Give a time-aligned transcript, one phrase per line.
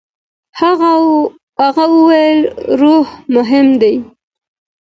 [1.63, 2.31] هغه وايي
[2.81, 3.95] روح مهم دی.